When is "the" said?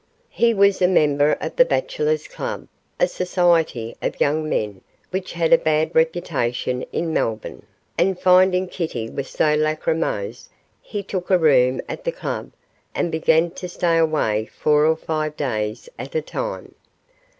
1.57-1.63, 12.03-12.11